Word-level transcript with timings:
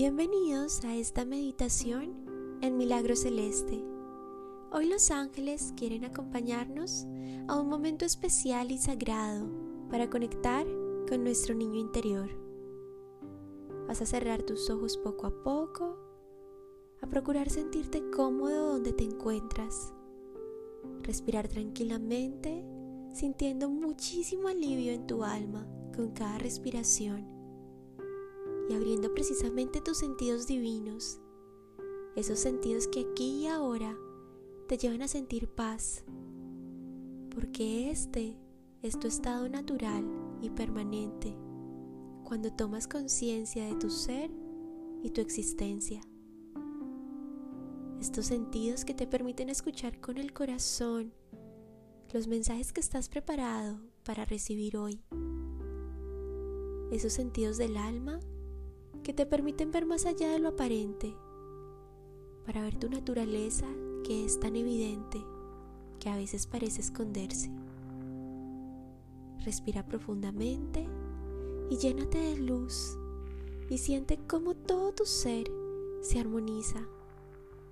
Bienvenidos 0.00 0.84
a 0.84 0.94
esta 0.94 1.24
meditación 1.24 2.14
en 2.62 2.76
Milagro 2.76 3.16
Celeste. 3.16 3.84
Hoy 4.70 4.88
los 4.88 5.10
ángeles 5.10 5.74
quieren 5.76 6.04
acompañarnos 6.04 7.08
a 7.48 7.58
un 7.58 7.68
momento 7.68 8.04
especial 8.04 8.70
y 8.70 8.78
sagrado 8.78 9.48
para 9.90 10.08
conectar 10.08 10.64
con 11.08 11.24
nuestro 11.24 11.56
niño 11.56 11.80
interior. 11.80 12.30
Vas 13.88 14.00
a 14.00 14.06
cerrar 14.06 14.44
tus 14.44 14.70
ojos 14.70 14.96
poco 14.98 15.26
a 15.26 15.42
poco, 15.42 15.98
a 17.02 17.08
procurar 17.08 17.50
sentirte 17.50 18.08
cómodo 18.10 18.74
donde 18.74 18.92
te 18.92 19.02
encuentras, 19.02 19.92
respirar 21.02 21.48
tranquilamente, 21.48 22.64
sintiendo 23.12 23.68
muchísimo 23.68 24.46
alivio 24.46 24.92
en 24.92 25.08
tu 25.08 25.24
alma 25.24 25.66
con 25.92 26.12
cada 26.12 26.38
respiración 26.38 27.37
y 28.68 28.74
abriendo 28.74 29.12
precisamente 29.14 29.80
tus 29.80 29.98
sentidos 29.98 30.46
divinos, 30.46 31.20
esos 32.16 32.38
sentidos 32.38 32.86
que 32.88 33.06
aquí 33.10 33.42
y 33.42 33.46
ahora 33.46 33.96
te 34.66 34.76
llevan 34.76 35.02
a 35.02 35.08
sentir 35.08 35.48
paz, 35.48 36.04
porque 37.34 37.90
este 37.90 38.36
es 38.82 38.98
tu 38.98 39.08
estado 39.08 39.48
natural 39.48 40.04
y 40.42 40.50
permanente 40.50 41.34
cuando 42.24 42.52
tomas 42.52 42.86
conciencia 42.86 43.66
de 43.66 43.74
tu 43.76 43.88
ser 43.88 44.30
y 45.02 45.10
tu 45.10 45.20
existencia. 45.20 46.00
Estos 48.00 48.26
sentidos 48.26 48.84
que 48.84 48.94
te 48.94 49.06
permiten 49.06 49.48
escuchar 49.48 50.00
con 50.00 50.18
el 50.18 50.32
corazón 50.32 51.12
los 52.12 52.26
mensajes 52.26 52.72
que 52.72 52.80
estás 52.80 53.08
preparado 53.08 53.80
para 54.04 54.24
recibir 54.24 54.76
hoy. 54.76 55.02
Esos 56.90 57.12
sentidos 57.12 57.58
del 57.58 57.76
alma 57.76 58.20
que 59.02 59.12
te 59.12 59.26
permiten 59.26 59.70
ver 59.70 59.86
más 59.86 60.06
allá 60.06 60.30
de 60.30 60.38
lo 60.38 60.48
aparente, 60.48 61.14
para 62.44 62.62
ver 62.62 62.76
tu 62.76 62.88
naturaleza 62.88 63.66
que 64.04 64.24
es 64.24 64.40
tan 64.40 64.56
evidente 64.56 65.22
que 66.00 66.08
a 66.08 66.16
veces 66.16 66.46
parece 66.46 66.80
esconderse. 66.80 67.50
Respira 69.44 69.86
profundamente 69.86 70.86
y 71.70 71.76
llénate 71.76 72.18
de 72.18 72.36
luz 72.38 72.96
y 73.70 73.78
siente 73.78 74.18
cómo 74.26 74.54
todo 74.54 74.92
tu 74.92 75.04
ser 75.04 75.50
se 76.00 76.18
armoniza, 76.18 76.80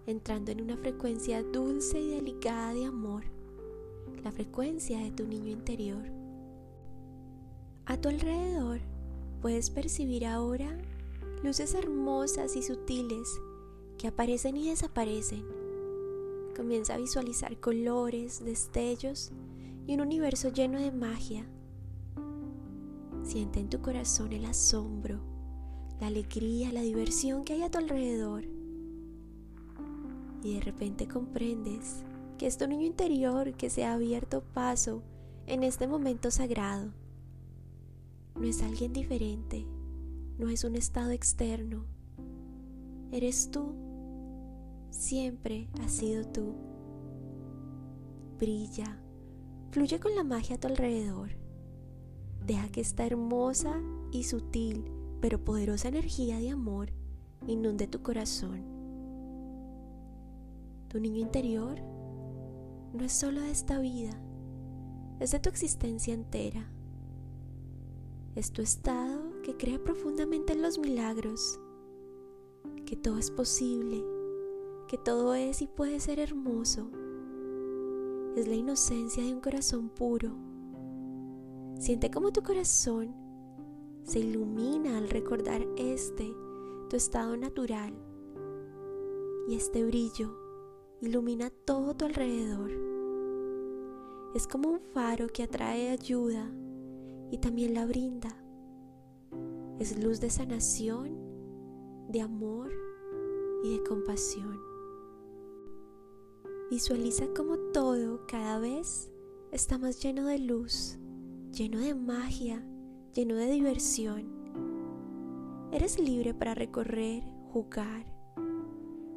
entrando 0.06 0.52
en 0.52 0.60
una 0.60 0.76
frecuencia 0.76 1.42
dulce 1.42 2.00
y 2.00 2.10
delicada 2.10 2.74
de 2.74 2.84
amor, 2.84 3.24
la 4.22 4.32
frecuencia 4.32 4.98
de 5.00 5.10
tu 5.10 5.26
niño 5.26 5.50
interior. 5.50 6.04
A 7.86 8.00
tu 8.00 8.08
alrededor 8.08 8.80
puedes 9.40 9.70
percibir 9.70 10.26
ahora 10.26 10.76
luces 11.42 11.74
hermosas 11.74 12.56
y 12.56 12.62
sutiles 12.62 13.40
que 13.98 14.08
aparecen 14.08 14.56
y 14.56 14.68
desaparecen. 14.68 15.44
Comienza 16.56 16.94
a 16.94 16.98
visualizar 16.98 17.58
colores, 17.60 18.44
destellos 18.44 19.32
y 19.86 19.94
un 19.94 20.00
universo 20.00 20.50
lleno 20.50 20.80
de 20.80 20.90
magia. 20.90 21.46
Siente 23.22 23.60
en 23.60 23.68
tu 23.68 23.80
corazón 23.80 24.32
el 24.32 24.44
asombro, 24.44 25.20
la 26.00 26.06
alegría, 26.06 26.72
la 26.72 26.82
diversión 26.82 27.44
que 27.44 27.54
hay 27.54 27.62
a 27.62 27.70
tu 27.70 27.78
alrededor. 27.78 28.44
Y 30.42 30.54
de 30.54 30.60
repente 30.60 31.08
comprendes 31.08 32.04
que 32.38 32.46
es 32.46 32.58
tu 32.58 32.66
niño 32.66 32.86
interior 32.86 33.54
que 33.54 33.70
se 33.70 33.84
ha 33.84 33.94
abierto 33.94 34.42
paso 34.42 35.02
en 35.46 35.62
este 35.62 35.86
momento 35.86 36.30
sagrado. 36.30 36.92
No 38.34 38.44
es 38.44 38.62
alguien 38.62 38.92
diferente, 38.92 39.66
no 40.38 40.48
es 40.48 40.64
un 40.64 40.76
estado 40.76 41.10
externo. 41.10 41.84
Eres 43.10 43.50
tú. 43.50 43.74
Siempre 44.90 45.68
has 45.80 45.92
sido 45.92 46.24
tú. 46.26 46.54
Brilla, 48.38 49.00
fluye 49.70 49.98
con 50.00 50.14
la 50.14 50.24
magia 50.24 50.56
a 50.56 50.60
tu 50.60 50.68
alrededor. 50.68 51.30
Deja 52.44 52.68
que 52.68 52.80
esta 52.80 53.06
hermosa 53.06 53.80
y 54.12 54.24
sutil 54.24 54.90
pero 55.20 55.42
poderosa 55.44 55.88
energía 55.88 56.38
de 56.38 56.50
amor 56.50 56.92
inunde 57.46 57.86
tu 57.86 58.02
corazón. 58.02 58.62
Tu 60.88 61.00
niño 61.00 61.18
interior 61.18 61.80
no 62.92 63.04
es 63.04 63.12
solo 63.12 63.40
de 63.40 63.50
esta 63.50 63.78
vida, 63.78 64.12
es 65.18 65.32
de 65.32 65.40
tu 65.40 65.48
existencia 65.48 66.14
entera. 66.14 66.70
Es 68.34 68.52
tu 68.52 68.62
estado 68.62 69.25
que 69.46 69.56
cree 69.56 69.78
profundamente 69.78 70.54
en 70.54 70.60
los 70.60 70.76
milagros, 70.76 71.60
que 72.84 72.96
todo 72.96 73.16
es 73.16 73.30
posible, 73.30 74.04
que 74.88 74.98
todo 74.98 75.34
es 75.34 75.62
y 75.62 75.68
puede 75.68 76.00
ser 76.00 76.18
hermoso. 76.18 76.90
Es 78.34 78.48
la 78.48 78.56
inocencia 78.56 79.22
de 79.22 79.32
un 79.32 79.40
corazón 79.40 79.88
puro. 79.88 80.32
Siente 81.78 82.10
como 82.10 82.32
tu 82.32 82.42
corazón 82.42 83.14
se 84.02 84.18
ilumina 84.18 84.98
al 84.98 85.08
recordar 85.08 85.64
este, 85.76 86.34
tu 86.90 86.96
estado 86.96 87.36
natural. 87.36 87.94
Y 89.46 89.54
este 89.54 89.84
brillo 89.84 90.36
ilumina 91.00 91.50
todo 91.50 91.94
tu 91.94 92.04
alrededor. 92.04 92.72
Es 94.34 94.48
como 94.48 94.70
un 94.70 94.80
faro 94.80 95.28
que 95.28 95.44
atrae 95.44 95.90
ayuda 95.90 96.50
y 97.30 97.38
también 97.38 97.74
la 97.74 97.86
brinda. 97.86 98.42
Es 99.78 100.02
luz 100.02 100.20
de 100.20 100.30
sanación, 100.30 101.18
de 102.08 102.22
amor 102.22 102.72
y 103.62 103.76
de 103.76 103.84
compasión. 103.84 104.58
Visualiza 106.70 107.26
como 107.36 107.58
todo 107.72 108.26
cada 108.26 108.58
vez 108.58 109.10
está 109.52 109.78
más 109.78 110.02
lleno 110.02 110.26
de 110.26 110.38
luz, 110.38 110.98
lleno 111.52 111.78
de 111.78 111.94
magia, 111.94 112.66
lleno 113.12 113.34
de 113.34 113.50
diversión. 113.50 114.26
Eres 115.72 115.98
libre 115.98 116.32
para 116.32 116.54
recorrer, 116.54 117.22
jugar, 117.52 118.06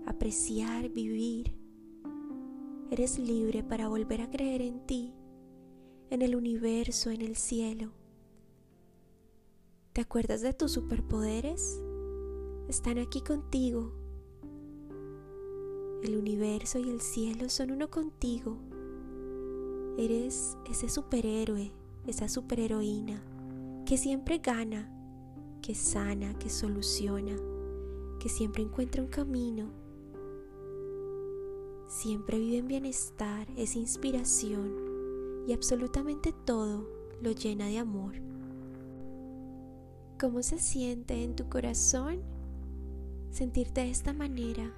apreciar, 0.05 0.89
vivir. 0.89 1.55
Eres 2.91 3.17
libre 3.17 3.63
para 3.63 3.87
volver 3.87 4.21
a 4.21 4.29
creer 4.29 4.61
en 4.61 4.85
ti, 4.85 5.13
en 6.09 6.21
el 6.21 6.35
universo, 6.35 7.11
en 7.11 7.21
el 7.21 7.35
cielo. 7.35 7.98
¿Te 9.93 10.01
acuerdas 10.01 10.41
de 10.41 10.53
tus 10.53 10.73
superpoderes? 10.73 11.81
Están 12.67 12.99
aquí 12.99 13.21
contigo. 13.21 13.91
El 16.03 16.15
universo 16.15 16.77
y 16.77 16.91
el 16.91 17.01
cielo 17.01 17.49
son 17.49 17.71
uno 17.71 17.89
contigo. 17.89 18.59
Eres 19.97 20.55
ese 20.69 20.89
superhéroe, 20.89 21.71
esa 22.05 22.29
superheroína 22.29 23.23
que 23.87 23.97
siempre 23.97 24.37
gana, 24.37 24.91
que 25.63 25.73
sana, 25.73 26.37
que 26.37 26.51
soluciona, 26.51 27.35
que 28.19 28.29
siempre 28.29 28.61
encuentra 28.61 29.01
un 29.01 29.09
camino. 29.09 29.71
Siempre 31.87 32.37
vive 32.37 32.57
en 32.57 32.67
bienestar, 32.67 33.47
es 33.57 33.75
inspiración 33.75 34.71
y 35.47 35.53
absolutamente 35.53 36.31
todo 36.45 36.87
lo 37.21 37.31
llena 37.31 37.65
de 37.65 37.79
amor. 37.79 38.29
¿Cómo 40.19 40.43
se 40.43 40.59
siente 40.59 41.23
en 41.23 41.33
tu 41.33 41.47
corazón 41.47 42.19
sentirte 43.31 43.79
de 43.79 43.89
esta 43.89 44.11
manera? 44.11 44.75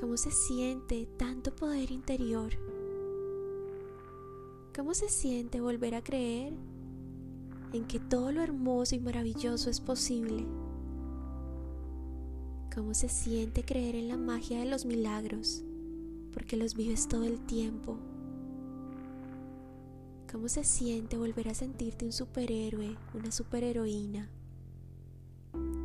¿Cómo 0.00 0.16
se 0.16 0.30
siente 0.30 1.06
tanto 1.18 1.54
poder 1.54 1.90
interior? 1.90 2.54
¿Cómo 4.74 4.94
se 4.94 5.10
siente 5.10 5.60
volver 5.60 5.94
a 5.94 6.02
creer 6.02 6.54
en 7.74 7.84
que 7.84 8.00
todo 8.00 8.32
lo 8.32 8.40
hermoso 8.40 8.94
y 8.94 9.00
maravilloso 9.00 9.68
es 9.68 9.82
posible? 9.82 10.46
¿Cómo 12.74 12.94
se 12.94 13.10
siente 13.10 13.64
creer 13.64 13.96
en 13.96 14.08
la 14.08 14.16
magia 14.16 14.60
de 14.60 14.64
los 14.64 14.86
milagros? 14.86 15.62
Porque 16.32 16.56
los 16.56 16.74
vives 16.74 17.06
todo 17.06 17.24
el 17.24 17.38
tiempo 17.44 17.98
¿Cómo 20.36 20.50
se 20.50 20.64
siente 20.64 21.16
volver 21.16 21.48
a 21.48 21.54
sentirte 21.54 22.04
un 22.04 22.12
superhéroe, 22.12 22.94
una 23.14 23.32
superheroína? 23.32 24.28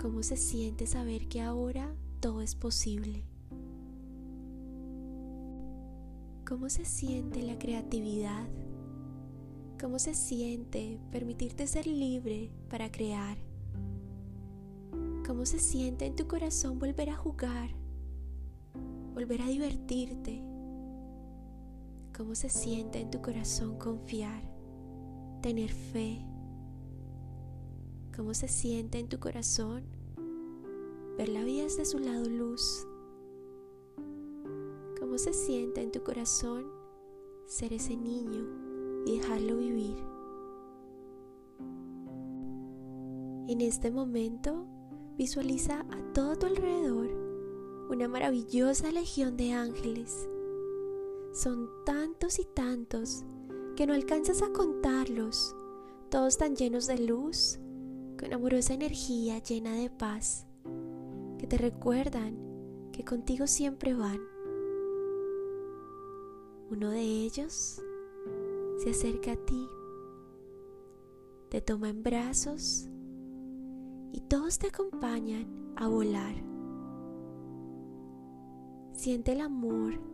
¿Cómo 0.01 0.23
se 0.23 0.35
siente 0.35 0.87
saber 0.87 1.29
que 1.29 1.39
ahora 1.39 1.95
todo 2.19 2.41
es 2.41 2.55
posible? 2.55 3.23
¿Cómo 6.45 6.69
se 6.69 6.83
siente 6.83 7.41
la 7.43 7.57
creatividad? 7.57 8.45
¿Cómo 9.79 9.99
se 9.99 10.13
siente 10.13 10.99
permitirte 11.13 11.65
ser 11.65 11.87
libre 11.87 12.51
para 12.69 12.91
crear? 12.91 13.37
¿Cómo 15.25 15.45
se 15.45 15.59
siente 15.59 16.07
en 16.07 16.17
tu 16.17 16.27
corazón 16.27 16.77
volver 16.77 17.09
a 17.09 17.15
jugar? 17.15 17.69
Volver 19.13 19.43
a 19.43 19.47
divertirte? 19.47 20.50
Cómo 22.15 22.35
se 22.35 22.49
siente 22.49 22.99
en 22.99 23.09
tu 23.09 23.21
corazón 23.21 23.77
confiar, 23.77 24.43
tener 25.41 25.71
fe, 25.71 26.25
cómo 28.15 28.33
se 28.33 28.47
siente 28.47 28.99
en 28.99 29.09
tu 29.09 29.19
corazón 29.19 29.83
ver 31.17 31.29
la 31.29 31.43
vida 31.43 31.63
desde 31.63 31.85
su 31.85 31.99
lado 31.99 32.29
luz. 32.29 32.87
¿Cómo 34.99 35.17
se 35.17 35.33
siente 35.33 35.81
en 35.81 35.91
tu 35.91 36.03
corazón 36.03 36.65
ser 37.45 37.73
ese 37.73 37.97
niño 37.97 38.47
y 39.05 39.17
dejarlo 39.17 39.57
vivir? 39.57 39.97
En 43.47 43.59
este 43.61 43.91
momento, 43.91 44.65
visualiza 45.17 45.81
a 45.81 46.13
todo 46.13 46.37
tu 46.37 46.45
alrededor 46.45 47.09
una 47.89 48.07
maravillosa 48.07 48.89
legión 48.91 49.35
de 49.35 49.51
ángeles. 49.51 50.29
Son 51.33 51.69
tantos 51.85 52.39
y 52.39 52.45
tantos 52.45 53.23
que 53.77 53.87
no 53.87 53.93
alcanzas 53.93 54.41
a 54.41 54.51
contarlos, 54.51 55.55
todos 56.09 56.37
tan 56.37 56.57
llenos 56.57 56.87
de 56.87 56.99
luz, 56.99 57.57
con 58.19 58.33
amorosa 58.33 58.73
energía 58.73 59.39
llena 59.39 59.73
de 59.73 59.89
paz, 59.89 60.45
que 61.39 61.47
te 61.47 61.57
recuerdan 61.57 62.37
que 62.91 63.05
contigo 63.05 63.47
siempre 63.47 63.93
van. 63.93 64.19
Uno 66.69 66.89
de 66.89 67.01
ellos 67.01 67.81
se 68.79 68.89
acerca 68.89 69.31
a 69.31 69.37
ti, 69.37 69.69
te 71.47 71.61
toma 71.61 71.89
en 71.89 72.03
brazos 72.03 72.89
y 74.11 74.19
todos 74.27 74.59
te 74.59 74.67
acompañan 74.67 75.73
a 75.77 75.87
volar. 75.87 76.35
Siente 78.91 79.31
el 79.31 79.39
amor 79.39 80.11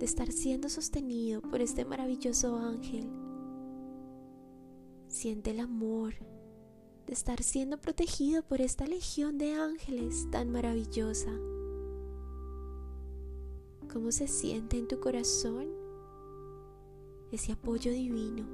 de 0.00 0.06
estar 0.06 0.32
siendo 0.32 0.68
sostenido 0.68 1.40
por 1.42 1.60
este 1.60 1.84
maravilloso 1.84 2.56
ángel. 2.56 3.08
Siente 5.06 5.52
el 5.52 5.60
amor 5.60 6.14
de 7.06 7.12
estar 7.12 7.40
siendo 7.42 7.80
protegido 7.80 8.42
por 8.42 8.60
esta 8.60 8.86
legión 8.86 9.38
de 9.38 9.54
ángeles 9.54 10.28
tan 10.32 10.50
maravillosa. 10.50 11.30
¿Cómo 13.92 14.10
se 14.10 14.26
siente 14.26 14.78
en 14.78 14.88
tu 14.88 14.98
corazón 14.98 15.68
ese 17.30 17.52
apoyo 17.52 17.92
divino? 17.92 18.44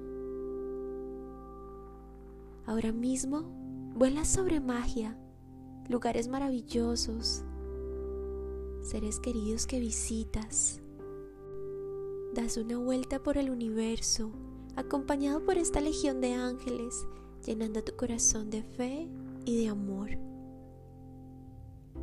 Ahora 2.67 2.93
mismo 2.93 3.67
Vuelas 3.97 4.29
sobre 4.29 4.61
magia, 4.61 5.17
lugares 5.89 6.29
maravillosos, 6.29 7.43
seres 8.83 9.21
queridos 9.21 9.67
que 9.67 9.81
visitas. 9.81 10.83
Das 12.37 12.59
una 12.59 12.77
vuelta 12.77 13.23
por 13.23 13.39
el 13.39 13.49
universo, 13.49 14.31
acompañado 14.77 15.43
por 15.43 15.57
esta 15.57 15.81
legión 15.81 16.21
de 16.21 16.35
ángeles, 16.35 17.07
llenando 17.47 17.83
tu 17.83 17.97
corazón 17.97 18.51
de 18.51 18.63
fe 18.63 19.09
y 19.47 19.57
de 19.57 19.69
amor. 19.69 20.11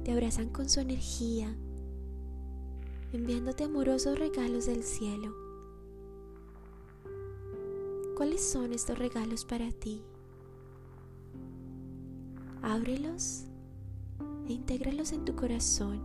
Te 0.03 0.11
abrazan 0.11 0.49
con 0.49 0.67
su 0.71 0.79
energía, 0.79 1.55
enviándote 3.11 3.65
amorosos 3.65 4.17
regalos 4.17 4.65
del 4.65 4.81
cielo. 4.81 5.35
¿Cuáles 8.17 8.43
son 8.43 8.73
estos 8.73 8.97
regalos 8.97 9.45
para 9.45 9.71
ti? 9.71 10.01
Ábrelos 12.63 13.43
e 14.47 14.53
intégralos 14.53 15.11
en 15.11 15.25
tu 15.25 15.35
corazón, 15.35 16.01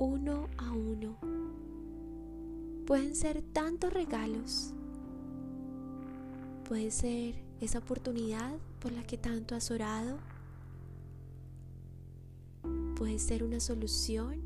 uno 0.00 0.48
a 0.56 0.72
uno. 0.72 1.37
Pueden 2.88 3.14
ser 3.14 3.42
tantos 3.42 3.92
regalos. 3.92 4.72
Puede 6.66 6.90
ser 6.90 7.34
esa 7.60 7.80
oportunidad 7.80 8.56
por 8.80 8.92
la 8.92 9.02
que 9.02 9.18
tanto 9.18 9.54
has 9.54 9.70
orado. 9.70 10.16
Puede 12.96 13.18
ser 13.18 13.44
una 13.44 13.60
solución 13.60 14.40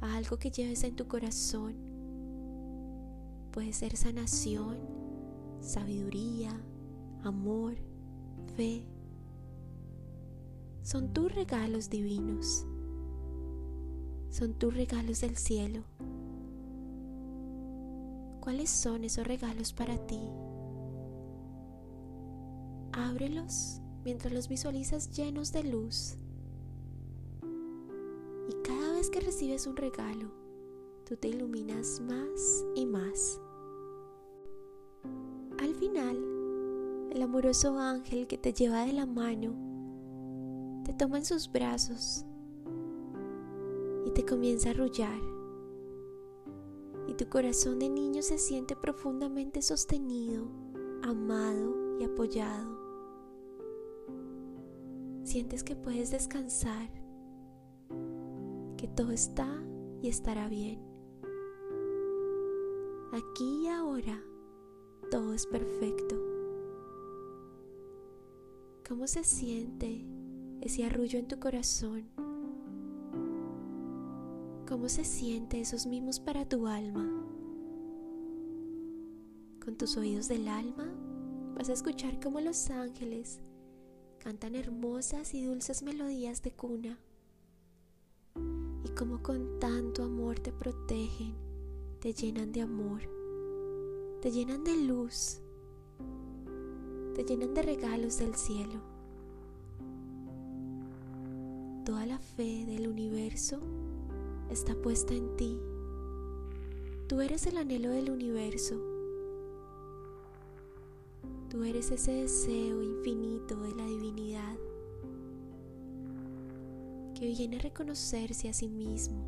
a 0.00 0.14
algo 0.16 0.38
que 0.38 0.52
lleves 0.52 0.84
en 0.84 0.94
tu 0.94 1.08
corazón. 1.08 1.74
Puede 3.50 3.72
ser 3.72 3.96
sanación, 3.96 4.78
sabiduría, 5.60 6.52
amor, 7.24 7.74
fe 8.54 8.84
son 10.84 11.12
tus 11.12 11.34
regalos 11.34 11.90
divinos, 11.90 12.64
son 14.30 14.54
tus 14.54 14.72
regalos 14.72 15.20
del 15.20 15.36
cielo. 15.36 15.82
¿Cuáles 18.48 18.70
son 18.70 19.04
esos 19.04 19.26
regalos 19.26 19.74
para 19.74 19.98
ti? 20.06 20.18
Ábrelos 22.92 23.82
mientras 24.06 24.32
los 24.32 24.48
visualizas 24.48 25.10
llenos 25.10 25.52
de 25.52 25.64
luz. 25.64 26.16
Y 28.48 28.54
cada 28.62 28.92
vez 28.92 29.10
que 29.10 29.20
recibes 29.20 29.66
un 29.66 29.76
regalo, 29.76 30.30
tú 31.04 31.14
te 31.18 31.28
iluminas 31.28 32.00
más 32.00 32.64
y 32.74 32.86
más. 32.86 33.38
Al 35.58 35.74
final, 35.74 36.16
el 37.10 37.20
amoroso 37.20 37.78
ángel 37.78 38.26
que 38.26 38.38
te 38.38 38.54
lleva 38.54 38.86
de 38.86 38.94
la 38.94 39.04
mano 39.04 39.52
te 40.86 40.94
toma 40.94 41.18
en 41.18 41.26
sus 41.26 41.52
brazos 41.52 42.24
y 44.06 44.10
te 44.12 44.24
comienza 44.24 44.70
a 44.70 44.72
arrullar. 44.72 45.37
Tu 47.18 47.28
corazón 47.28 47.80
de 47.80 47.88
niño 47.88 48.22
se 48.22 48.38
siente 48.38 48.76
profundamente 48.76 49.60
sostenido, 49.60 50.48
amado 51.02 51.98
y 51.98 52.04
apoyado. 52.04 52.78
Sientes 55.24 55.64
que 55.64 55.76
puedes 55.76 56.10
descansar, 56.10 56.88
que 58.76 58.88
todo 58.88 59.10
está 59.10 59.48
y 60.00 60.08
estará 60.08 60.48
bien. 60.48 60.80
Aquí 63.12 63.64
y 63.64 63.66
ahora 63.66 64.22
todo 65.10 65.34
es 65.34 65.46
perfecto. 65.46 66.16
¿Cómo 68.88 69.06
se 69.06 69.24
siente 69.24 70.06
ese 70.60 70.84
arrullo 70.84 71.18
en 71.18 71.28
tu 71.28 71.38
corazón. 71.38 72.08
¿Cómo 74.68 74.90
se 74.90 75.02
siente 75.02 75.62
esos 75.62 75.86
mimos 75.86 76.20
para 76.20 76.46
tu 76.46 76.66
alma? 76.66 77.10
Con 79.64 79.78
tus 79.78 79.96
oídos 79.96 80.28
del 80.28 80.46
alma 80.46 80.86
vas 81.56 81.70
a 81.70 81.72
escuchar 81.72 82.20
cómo 82.20 82.38
los 82.42 82.68
ángeles 82.68 83.40
cantan 84.18 84.54
hermosas 84.54 85.32
y 85.32 85.42
dulces 85.42 85.82
melodías 85.82 86.42
de 86.42 86.52
cuna 86.52 86.98
y 88.84 88.90
cómo 88.90 89.22
con 89.22 89.58
tanto 89.58 90.02
amor 90.02 90.38
te 90.38 90.52
protegen, 90.52 91.32
te 92.00 92.12
llenan 92.12 92.52
de 92.52 92.60
amor, 92.60 93.00
te 94.20 94.30
llenan 94.30 94.64
de 94.64 94.76
luz, 94.84 95.40
te 97.14 97.24
llenan 97.24 97.54
de 97.54 97.62
regalos 97.62 98.18
del 98.18 98.34
cielo 98.34 98.98
toda 101.88 102.04
la 102.04 102.18
fe 102.18 102.66
del 102.66 102.86
universo 102.86 103.62
está 104.50 104.74
puesta 104.74 105.14
en 105.14 105.36
ti. 105.36 105.58
Tú 107.06 107.20
eres 107.20 107.46
el 107.46 107.56
anhelo 107.56 107.90
del 107.90 108.10
universo. 108.10 108.76
Tú 111.48 111.64
eres 111.64 111.90
ese 111.90 112.12
deseo 112.12 112.82
infinito 112.82 113.56
de 113.56 113.74
la 113.74 113.86
divinidad 113.86 114.56
que 117.14 117.26
viene 117.26 117.56
a 117.56 117.60
reconocerse 117.60 118.48
a 118.48 118.52
sí 118.52 118.68
mismo 118.68 119.24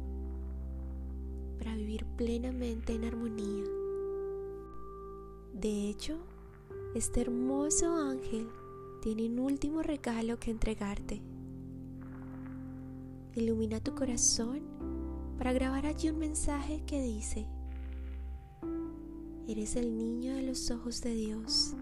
para 1.59 1.75
vivir 1.75 2.05
plenamente 2.17 2.95
en 2.95 3.05
armonía. 3.05 3.65
De 5.55 5.89
hecho, 5.89 6.19
este 6.95 7.23
hermoso 7.23 7.95
ángel 7.95 8.49
tiene 9.03 9.27
un 9.27 9.39
último 9.41 9.83
regalo 9.83 10.39
que 10.39 10.51
entregarte. 10.51 11.21
Ilumina 13.35 13.81
tu 13.81 13.95
corazón 13.95 14.80
para 15.41 15.55
grabar 15.55 15.87
allí 15.87 16.11
un 16.11 16.19
mensaje 16.19 16.83
que 16.85 17.01
dice, 17.01 17.47
eres 19.49 19.75
el 19.75 19.97
niño 19.97 20.35
de 20.35 20.43
los 20.43 20.71
ojos 20.71 21.01
de 21.01 21.15
Dios. 21.15 21.73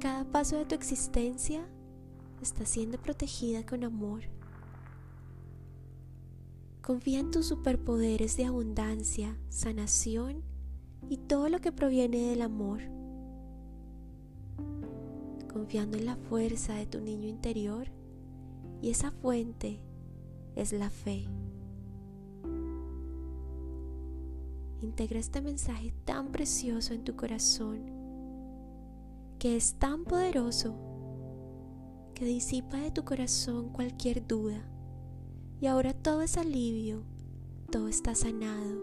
Cada 0.00 0.24
paso 0.24 0.56
de 0.56 0.64
tu 0.64 0.74
existencia 0.74 1.68
está 2.40 2.64
siendo 2.64 2.96
protegida 2.96 3.66
con 3.66 3.84
amor. 3.84 4.22
Confía 6.80 7.20
en 7.20 7.30
tus 7.30 7.44
superpoderes 7.44 8.38
de 8.38 8.46
abundancia, 8.46 9.36
sanación 9.50 10.42
y 11.10 11.18
todo 11.18 11.50
lo 11.50 11.60
que 11.60 11.72
proviene 11.72 12.30
del 12.30 12.40
amor. 12.40 12.80
Confiando 15.52 15.98
en 15.98 16.06
la 16.06 16.16
fuerza 16.16 16.72
de 16.72 16.86
tu 16.86 17.02
niño 17.02 17.28
interior 17.28 17.88
y 18.80 18.88
esa 18.88 19.10
fuente 19.10 19.78
es 20.54 20.72
la 20.72 20.88
fe. 20.88 21.28
Integra 24.82 25.18
este 25.18 25.40
mensaje 25.40 25.94
tan 26.04 26.32
precioso 26.32 26.92
en 26.92 27.04
tu 27.04 27.16
corazón, 27.16 27.80
que 29.38 29.56
es 29.56 29.74
tan 29.74 30.04
poderoso, 30.04 30.74
que 32.14 32.24
disipa 32.24 32.78
de 32.78 32.90
tu 32.90 33.04
corazón 33.04 33.70
cualquier 33.70 34.26
duda. 34.26 34.68
Y 35.60 35.66
ahora 35.66 35.94
todo 35.94 36.22
es 36.22 36.36
alivio, 36.36 37.04
todo 37.70 37.88
está 37.88 38.14
sanado. 38.14 38.82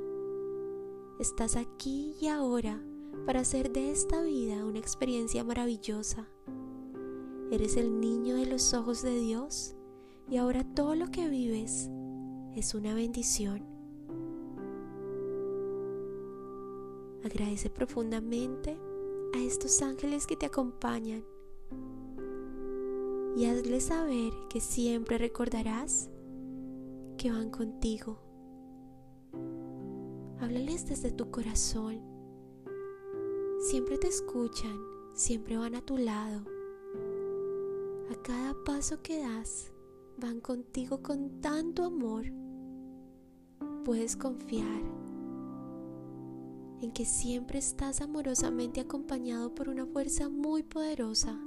Estás 1.19 1.55
aquí 1.55 2.15
y 2.19 2.27
ahora 2.27 2.81
para 3.25 3.41
hacer 3.41 3.71
de 3.71 3.91
esta 3.91 4.21
vida 4.21 4.65
una 4.65 4.79
experiencia 4.79 5.43
maravillosa. 5.43 6.27
Eres 7.51 7.77
el 7.77 7.99
niño 7.99 8.35
de 8.35 8.47
los 8.47 8.73
ojos 8.73 9.03
de 9.03 9.17
Dios 9.19 9.75
y 10.29 10.37
ahora 10.37 10.63
todo 10.63 10.95
lo 10.95 11.11
que 11.11 11.29
vives 11.29 11.89
es 12.55 12.73
una 12.73 12.93
bendición. 12.95 13.72
Agradece 17.23 17.69
profundamente 17.69 18.77
a 19.33 19.39
estos 19.39 19.81
ángeles 19.81 20.27
que 20.27 20.35
te 20.35 20.45
acompañan 20.45 21.23
y 23.35 23.45
hazles 23.45 23.85
saber 23.85 24.31
que 24.49 24.59
siempre 24.59 25.17
recordarás 25.17 26.09
que 27.17 27.31
van 27.31 27.49
contigo. 27.49 28.19
Háblales 30.39 30.85
desde 30.87 31.11
tu 31.11 31.31
corazón. 31.31 32.01
Siempre 33.59 33.97
te 33.97 34.07
escuchan, 34.07 34.77
siempre 35.13 35.57
van 35.57 35.75
a 35.75 35.81
tu 35.81 35.97
lado. 35.97 36.43
A 38.11 38.21
cada 38.21 38.53
paso 38.65 39.01
que 39.01 39.19
das, 39.19 39.71
van 40.17 40.41
contigo 40.41 41.01
con 41.01 41.41
tanto 41.41 41.85
amor. 41.85 42.25
Puedes 43.85 44.15
confiar 44.15 44.83
en 46.83 46.91
que 46.91 47.05
siempre 47.05 47.59
estás 47.59 48.01
amorosamente 48.01 48.81
acompañado 48.81 49.55
por 49.55 49.69
una 49.69 49.85
fuerza 49.85 50.27
muy 50.27 50.63
poderosa, 50.63 51.39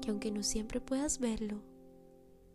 que 0.00 0.10
aunque 0.10 0.32
no 0.32 0.42
siempre 0.42 0.80
puedas 0.80 1.20
verlo, 1.20 1.62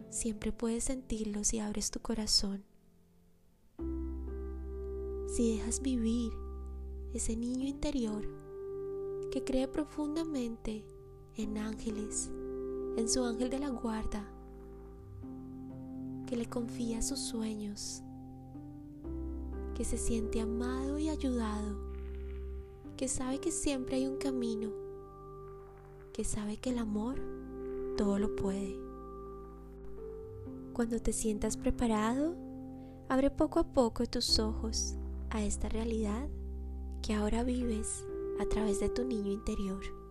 siempre 0.09 0.51
puedes 0.51 0.83
sentirlo 0.83 1.45
si 1.45 1.59
abres 1.59 1.89
tu 1.89 2.01
corazón. 2.01 2.65
Si 5.33 5.55
dejas 5.55 5.81
vivir 5.81 6.33
ese 7.13 7.37
niño 7.37 7.65
interior 7.65 8.27
que 9.31 9.43
cree 9.43 9.69
profundamente 9.69 10.85
en 11.37 11.57
ángeles, 11.57 12.29
en 12.97 13.07
su 13.07 13.23
ángel 13.23 13.49
de 13.49 13.59
la 13.59 13.69
guarda, 13.69 14.29
que 16.27 16.35
le 16.35 16.45
confía 16.45 17.01
sus 17.01 17.19
sueños, 17.19 18.03
que 19.75 19.85
se 19.85 19.97
siente 19.97 20.39
amado 20.39 20.99
y 20.99 21.09
ayudado, 21.09 21.77
que 22.97 23.07
sabe 23.07 23.39
que 23.39 23.51
siempre 23.51 23.97
hay 23.97 24.07
un 24.07 24.17
camino, 24.17 24.71
que 26.11 26.23
sabe 26.23 26.57
que 26.57 26.69
el 26.69 26.77
amor 26.77 27.19
todo 27.97 28.19
lo 28.19 28.35
puede. 28.35 28.77
Cuando 30.73 30.99
te 30.99 31.13
sientas 31.13 31.57
preparado, 31.57 32.35
abre 33.09 33.29
poco 33.29 33.59
a 33.59 33.73
poco 33.73 34.05
tus 34.05 34.39
ojos 34.39 34.95
a 35.29 35.43
esta 35.43 35.69
realidad 35.69 36.27
que 37.01 37.13
ahora 37.13 37.43
vives 37.43 38.05
a 38.39 38.45
través 38.45 38.79
de 38.79 38.89
tu 38.89 39.03
niño 39.03 39.31
interior. 39.31 40.02